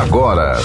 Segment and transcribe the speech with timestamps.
[0.00, 0.58] agora.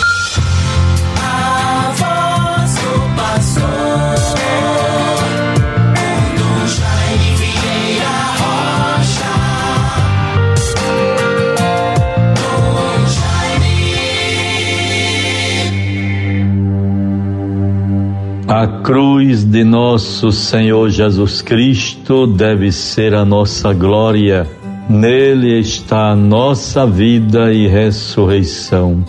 [18.48, 24.48] A cruz de nosso Senhor Jesus Cristo deve ser a nossa glória.
[24.90, 29.06] Nele está a nossa vida e ressurreição.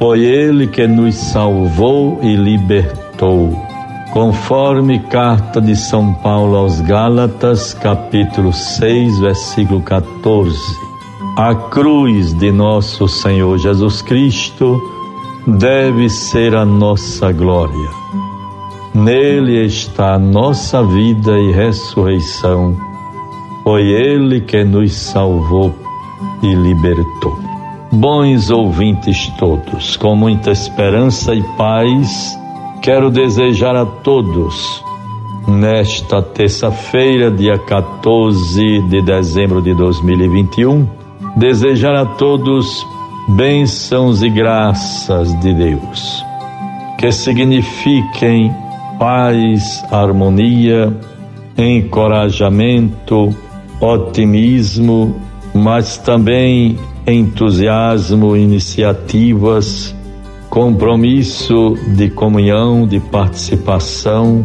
[0.00, 3.54] Foi Ele que nos salvou e libertou.
[4.14, 10.56] Conforme carta de São Paulo aos Gálatas, capítulo 6, versículo 14.
[11.36, 14.80] A cruz de nosso Senhor Jesus Cristo
[15.46, 17.90] deve ser a nossa glória.
[18.94, 22.74] Nele está a nossa vida e ressurreição.
[23.62, 25.74] Foi Ele que nos salvou
[26.42, 27.39] e libertou.
[27.92, 32.38] Bons ouvintes todos, com muita esperança e paz,
[32.80, 34.84] quero desejar a todos,
[35.48, 40.86] nesta terça-feira, dia 14 de dezembro de 2021,
[41.34, 42.86] desejar a todos
[43.30, 46.24] bênçãos e graças de Deus,
[46.96, 48.54] que signifiquem
[49.00, 50.96] paz, harmonia,
[51.58, 53.34] encorajamento,
[53.80, 55.16] otimismo,
[55.52, 56.78] mas também
[57.10, 59.94] entusiasmo, iniciativas,
[60.48, 64.44] compromisso de comunhão, de participação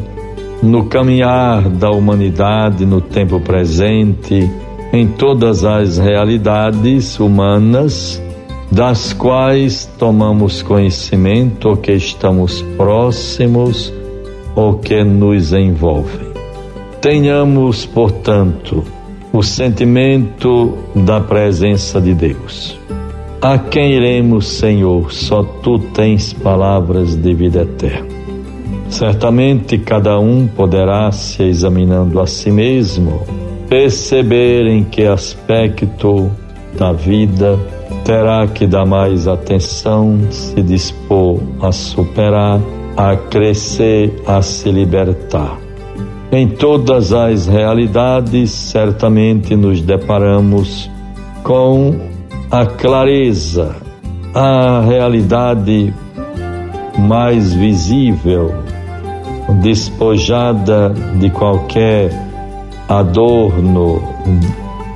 [0.62, 4.50] no caminhar da humanidade no tempo presente,
[4.94, 8.22] em todas as realidades humanas
[8.72, 13.94] das quais tomamos conhecimento ou que estamos próximos
[14.56, 16.28] ou que nos envolvem.
[17.02, 18.84] Tenhamos, portanto,
[19.36, 22.80] o sentimento da presença de Deus.
[23.42, 25.12] A quem iremos, Senhor?
[25.12, 28.08] Só tu tens palavras de vida eterna.
[28.88, 33.24] Certamente cada um poderá, se examinando a si mesmo,
[33.68, 36.32] perceber em que aspecto
[36.78, 37.60] da vida
[38.06, 42.62] terá que dar mais atenção, se dispor a superar,
[42.96, 45.65] a crescer, a se libertar.
[46.32, 50.90] Em todas as realidades, certamente nos deparamos
[51.44, 51.96] com
[52.50, 53.76] a clareza,
[54.34, 55.94] a realidade
[56.98, 58.54] mais visível,
[59.62, 62.12] despojada de qualquer
[62.90, 64.02] adorno,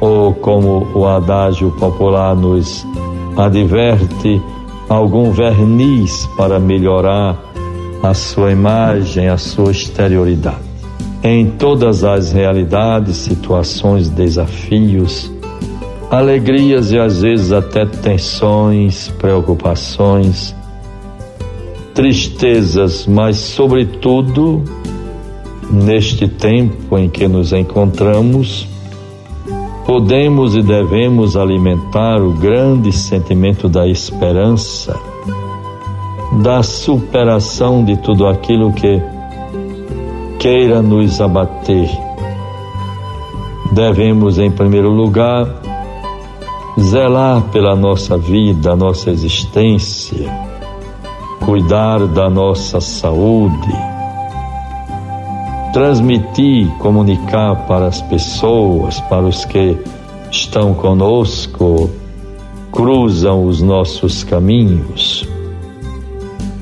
[0.01, 2.85] ou como o adágio popular nos
[3.37, 4.41] adverte,
[4.89, 7.37] algum verniz para melhorar
[8.01, 10.68] a sua imagem, a sua exterioridade
[11.23, 15.31] em todas as realidades, situações, desafios,
[16.09, 20.55] alegrias e às vezes até tensões, preocupações,
[21.93, 24.63] tristezas, mas sobretudo
[25.69, 28.67] neste tempo em que nos encontramos,
[29.85, 34.97] podemos e devemos alimentar o grande sentimento da esperança,
[36.41, 39.01] da superação de tudo aquilo que
[40.39, 41.89] queira nos abater.
[43.73, 45.45] Devemos, em primeiro lugar,
[46.79, 50.31] zelar pela nossa vida, nossa existência,
[51.45, 53.75] cuidar da nossa saúde,
[55.73, 59.77] transmitir, comunicar para as pessoas, para os que
[60.31, 61.89] estão conosco,
[62.71, 65.27] cruzam os nossos caminhos,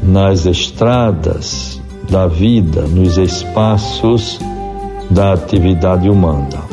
[0.01, 1.76] nas estradas,
[2.09, 4.39] da vida nos espaços
[5.09, 6.65] da atividade humana.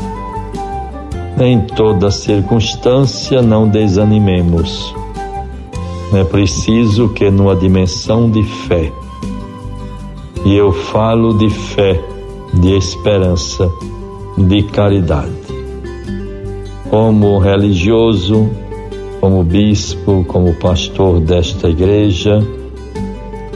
[1.41, 4.95] Em toda circunstância não desanimemos.
[6.13, 8.93] É preciso que numa dimensão de fé,
[10.45, 12.01] e eu falo de fé,
[12.53, 13.69] de esperança,
[14.39, 15.33] de caridade.
[16.89, 18.49] Como religioso,
[19.21, 22.47] como bispo, como pastor desta igreja,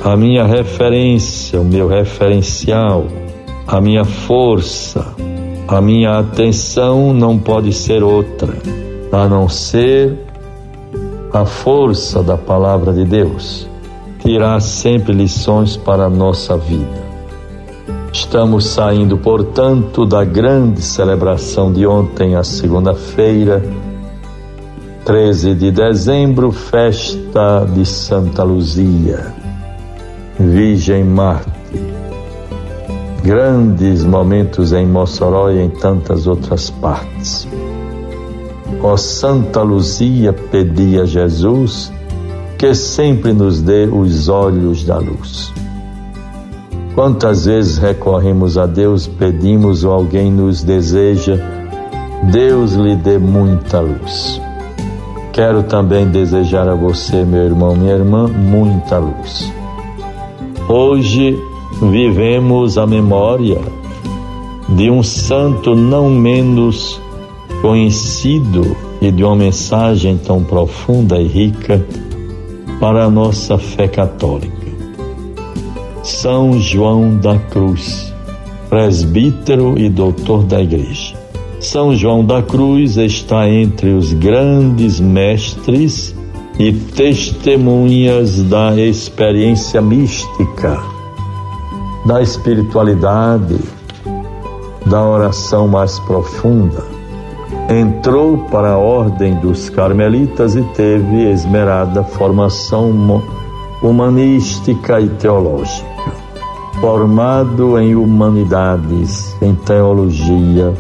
[0.09, 3.05] a minha referência, o meu referencial,
[3.67, 5.15] a minha força,
[5.69, 8.55] a minha atenção não pode ser outra
[9.13, 10.19] a não ser
[11.31, 13.69] a força da palavra de Deus.
[14.21, 17.07] Tirar sempre lições para a nossa vida.
[18.11, 23.63] Estamos saindo, portanto, da grande celebração de ontem, a segunda-feira,
[25.05, 29.38] 13 de dezembro, festa de Santa Luzia.
[30.39, 31.51] Virgem Marte.
[33.25, 37.49] Grandes momentos em Mossoró e em tantas outras partes.
[38.81, 41.93] Ó Santa Luzia, pedi a Jesus
[42.57, 45.53] que sempre nos dê os olhos da luz.
[46.95, 51.37] Quantas vezes recorremos a Deus, pedimos ou alguém nos deseja,
[52.31, 54.41] Deus lhe dê muita luz.
[55.33, 59.58] Quero também desejar a você, meu irmão, minha irmã, muita luz.
[60.69, 61.43] Hoje
[61.81, 63.59] vivemos a memória
[64.69, 67.01] de um santo não menos
[67.63, 71.83] conhecido e de uma mensagem tão profunda e rica
[72.79, 74.69] para a nossa fé católica.
[76.03, 78.13] São João da Cruz,
[78.69, 81.17] presbítero e doutor da Igreja.
[81.61, 86.15] São João da Cruz está entre os grandes mestres
[86.59, 90.79] e testemunhas da experiência mística,
[92.05, 93.59] da espiritualidade,
[94.87, 96.85] da oração mais profunda.
[97.71, 103.23] Entrou para a ordem dos carmelitas e teve esmerada formação
[103.83, 105.99] humanística e teológica
[106.81, 110.73] formado em humanidades, em teologia,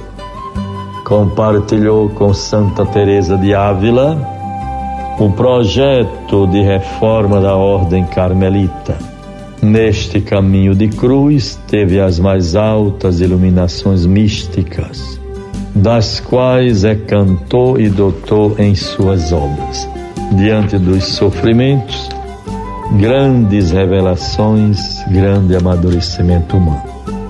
[1.04, 4.37] compartilhou com Santa Teresa de Ávila
[5.18, 8.96] o projeto de reforma da ordem carmelita.
[9.60, 15.20] Neste caminho de cruz teve as mais altas iluminações místicas,
[15.74, 19.88] das quais é cantor e doutor em suas obras.
[20.36, 22.08] Diante dos sofrimentos,
[22.92, 24.78] grandes revelações,
[25.08, 26.82] grande amadurecimento humano.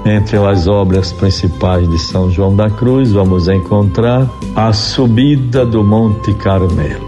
[0.04, 6.34] Entre as obras principais de São João da Cruz, vamos encontrar A Subida do Monte
[6.34, 7.07] Carmelo.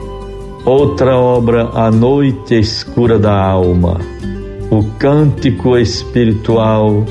[0.71, 4.01] Outra obra, A Noite Escura da Alma,
[4.71, 7.05] O Cântico Espiritual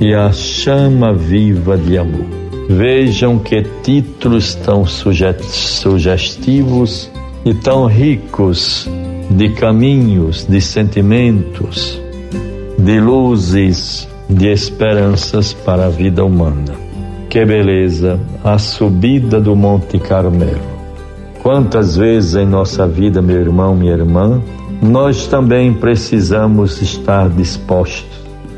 [0.00, 2.26] e A Chama Viva de Amor.
[2.68, 7.08] Vejam que títulos tão sugestivos
[7.44, 8.88] e tão ricos
[9.30, 12.02] de caminhos, de sentimentos,
[12.76, 16.74] de luzes, de esperanças para a vida humana.
[17.30, 20.75] Que beleza, a subida do Monte Carmelo.
[21.46, 24.42] Quantas vezes em nossa vida, meu irmão, minha irmã,
[24.82, 28.10] nós também precisamos estar dispostos,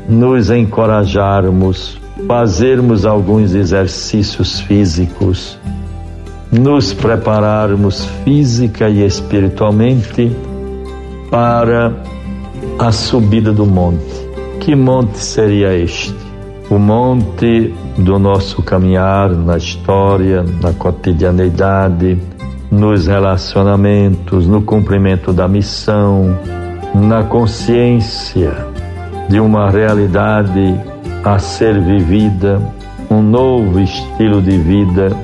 [0.09, 5.55] nos encorajarmos, fazermos alguns exercícios físicos,
[6.51, 10.35] nos prepararmos física e espiritualmente
[11.29, 11.93] para
[12.79, 14.27] a subida do monte.
[14.61, 16.15] Que monte seria este?
[16.71, 22.17] O monte do nosso caminhar na história, na cotidianeidade,
[22.71, 26.37] nos relacionamentos, no cumprimento da missão,
[26.93, 28.51] na consciência
[29.29, 30.79] de uma realidade
[31.23, 32.61] a ser vivida,
[33.09, 35.15] um novo estilo de vida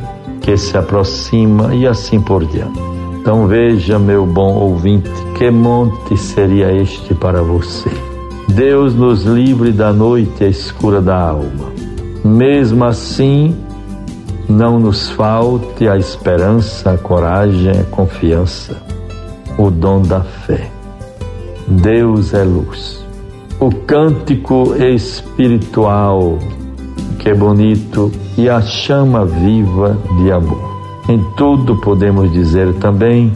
[0.42, 2.80] que se aproxima e assim por diante.
[3.20, 7.90] Então veja, meu bom ouvinte, que monte seria este para você?
[8.48, 11.74] Deus nos livre da noite escura da alma.
[12.24, 13.56] Mesmo assim,
[14.48, 18.82] não nos falte a esperança, a coragem, a confiança,
[19.58, 20.70] o dom da fé.
[21.68, 23.04] Deus é luz.
[23.60, 26.38] O cântico espiritual,
[27.20, 30.76] que é bonito, e a chama viva de amor.
[31.08, 33.32] Em tudo podemos dizer também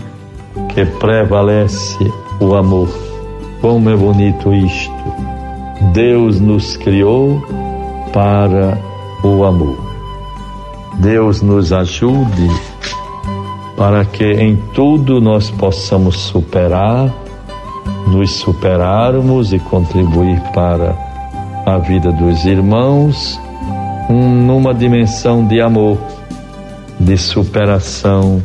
[0.70, 2.90] que prevalece o amor.
[3.62, 4.94] Como é bonito isto!
[5.94, 7.42] Deus nos criou
[8.12, 8.78] para
[9.24, 9.89] o amor.
[11.00, 12.50] Deus nos ajude
[13.78, 17.10] para que em tudo nós possamos superar,
[18.08, 20.98] nos superarmos e contribuir para
[21.66, 23.40] a vida dos irmãos
[24.10, 25.98] um, numa dimensão de amor,
[27.00, 28.44] de superação,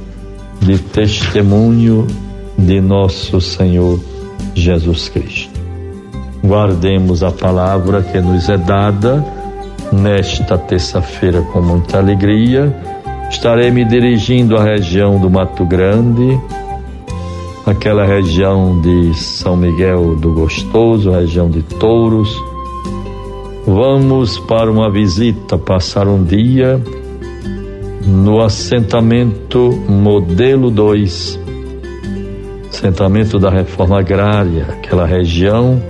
[0.61, 2.07] de testemunho
[2.57, 3.99] de nosso Senhor
[4.55, 5.61] Jesus Cristo.
[6.45, 9.25] Guardemos a palavra que nos é dada
[9.95, 12.75] nesta terça-feira com muita alegria.
[13.31, 16.39] Estarei me dirigindo à região do Mato Grande,
[17.65, 22.29] aquela região de São Miguel do Gostoso, região de Touros.
[23.67, 26.81] Vamos para uma visita, passar um dia
[28.07, 31.41] no assentamento Modelo 2,
[32.69, 35.83] assentamento da reforma agrária, aquela região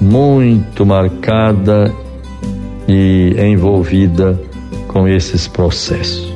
[0.00, 1.92] muito marcada
[2.92, 4.36] e envolvida
[4.88, 6.34] com esses processos.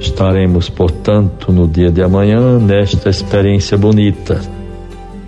[0.00, 4.40] Estaremos, portanto, no dia de amanhã nesta experiência bonita,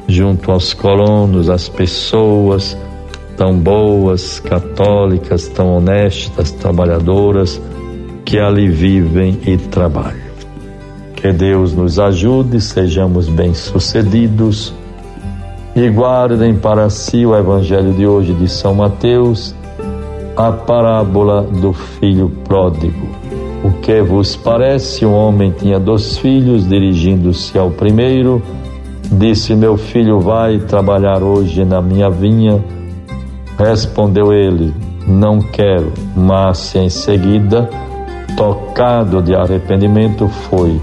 [0.07, 2.79] junto aos colonos, às pessoas
[3.37, 7.61] tão boas, católicas, tão honestas, trabalhadoras
[8.25, 10.31] que ali vivem e trabalham.
[11.17, 14.73] Que Deus nos ajude, sejamos bem-sucedidos
[15.75, 19.55] e guardem para si o Evangelho de hoje de São Mateus,
[20.37, 23.09] a parábola do filho pródigo.
[23.63, 25.05] O que vos parece?
[25.05, 28.43] Um homem tinha dois filhos, dirigindo-se ao primeiro,
[29.13, 32.65] disse: Meu filho, vai trabalhar hoje na minha vinha.
[33.59, 34.73] Respondeu ele:
[35.07, 35.93] Não quero.
[36.17, 37.69] Mas em seguida,
[38.37, 40.81] tocado de arrependimento, foi.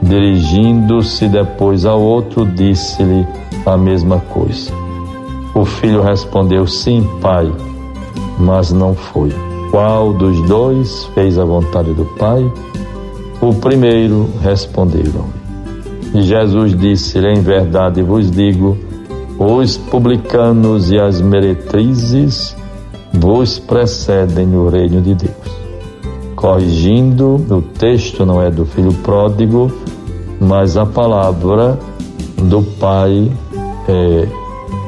[0.00, 3.26] Dirigindo-se depois ao outro, disse-lhe
[3.66, 4.72] a mesma coisa.
[5.54, 7.52] O filho respondeu: Sim, pai,
[8.38, 9.30] mas não foi.
[9.70, 12.50] Qual dos dois fez a vontade do pai?
[13.40, 15.26] O primeiro responderam.
[16.14, 18.76] E Jesus disse-lhe: Em verdade vos digo,
[19.38, 22.54] os publicanos e as meretrizes
[23.12, 25.62] vos precedem no reino de Deus.
[26.36, 29.72] Corrigindo, o texto não é do filho pródigo,
[30.40, 31.78] mas a palavra
[32.36, 33.30] do pai
[33.88, 34.28] é,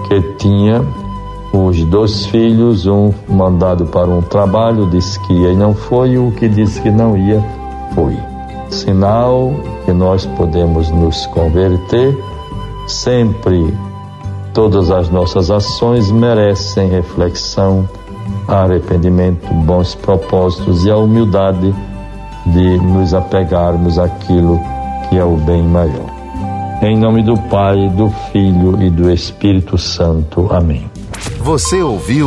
[0.08, 0.84] que tinha
[1.54, 6.32] os dois filhos, um mandado para um trabalho, disse que ia e não foi, o
[6.32, 7.40] que disse que não ia,
[7.94, 8.16] foi.
[8.70, 9.52] Sinal
[9.84, 12.18] que nós podemos nos converter,
[12.88, 13.72] sempre
[14.52, 17.88] todas as nossas ações merecem reflexão,
[18.48, 21.72] arrependimento, bons propósitos e a humildade
[22.46, 24.60] de nos apegarmos àquilo
[25.08, 26.12] que é o bem maior.
[26.82, 30.48] Em nome do Pai, do Filho e do Espírito Santo.
[30.50, 30.93] Amém.
[31.44, 32.26] Você ouviu